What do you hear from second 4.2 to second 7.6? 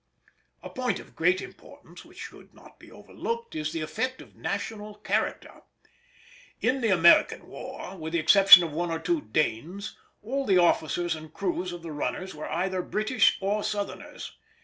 national character. In the American